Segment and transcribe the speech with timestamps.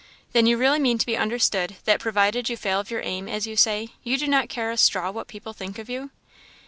[0.33, 3.45] "Then you really mean to be understood, that provided you fail of your aim, as
[3.45, 6.09] you say, you do not care a straw what people think of you?"